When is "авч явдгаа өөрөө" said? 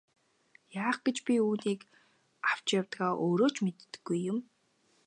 2.51-3.49